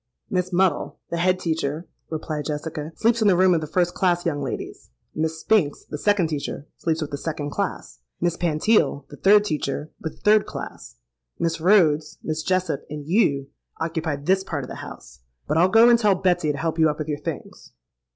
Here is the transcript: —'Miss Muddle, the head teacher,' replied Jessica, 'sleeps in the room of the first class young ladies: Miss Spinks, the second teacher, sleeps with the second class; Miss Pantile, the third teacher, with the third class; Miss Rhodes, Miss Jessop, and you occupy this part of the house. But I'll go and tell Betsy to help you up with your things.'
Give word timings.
—'Miss 0.31 0.51
Muddle, 0.51 0.97
the 1.11 1.17
head 1.17 1.37
teacher,' 1.37 1.87
replied 2.09 2.45
Jessica, 2.45 2.91
'sleeps 2.95 3.21
in 3.21 3.27
the 3.27 3.37
room 3.37 3.53
of 3.53 3.61
the 3.61 3.67
first 3.67 3.93
class 3.93 4.25
young 4.25 4.41
ladies: 4.41 4.89
Miss 5.13 5.39
Spinks, 5.41 5.85
the 5.85 5.97
second 5.99 6.25
teacher, 6.25 6.65
sleeps 6.77 7.03
with 7.03 7.11
the 7.11 7.19
second 7.19 7.51
class; 7.51 7.99
Miss 8.19 8.35
Pantile, 8.35 9.05
the 9.09 9.17
third 9.17 9.45
teacher, 9.45 9.91
with 10.01 10.15
the 10.15 10.21
third 10.21 10.47
class; 10.47 10.95
Miss 11.37 11.61
Rhodes, 11.61 12.17
Miss 12.23 12.41
Jessop, 12.41 12.83
and 12.89 13.05
you 13.07 13.49
occupy 13.79 14.15
this 14.15 14.43
part 14.43 14.63
of 14.63 14.69
the 14.71 14.77
house. 14.77 15.19
But 15.47 15.59
I'll 15.59 15.69
go 15.69 15.87
and 15.87 15.99
tell 15.99 16.15
Betsy 16.15 16.51
to 16.51 16.57
help 16.57 16.79
you 16.79 16.89
up 16.89 16.97
with 16.97 17.07
your 17.07 17.19
things.' 17.19 17.71